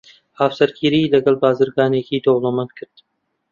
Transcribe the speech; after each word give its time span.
هاوسەرگیریی 0.39 1.11
لەگەڵ 1.13 1.35
بازرگانێکی 1.43 2.23
دەوڵەمەند 2.25 2.71
کرد. 2.77 2.95